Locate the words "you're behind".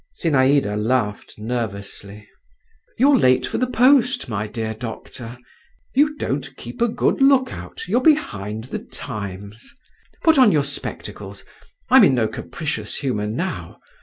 7.87-8.63